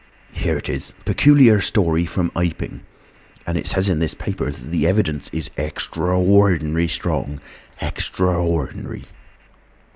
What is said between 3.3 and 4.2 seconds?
And it says in this